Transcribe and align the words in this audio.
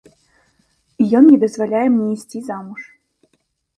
Ён 1.19 1.23
не 1.27 1.35
дазваляе 1.45 1.85
мне 1.91 2.07
ісці 2.17 2.39
замуж. 2.51 2.81